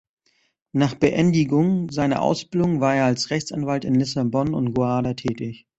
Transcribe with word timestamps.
Nach 0.71 0.95
Beendigung 0.95 1.91
seiner 1.91 2.23
Ausbildung 2.23 2.79
war 2.81 2.95
er 2.95 3.05
als 3.05 3.29
Rechtsanwalt 3.29 3.85
in 3.85 3.93
Lissabon 3.93 4.55
und 4.55 4.73
Guarda 4.73 5.13
tätig. 5.13 5.67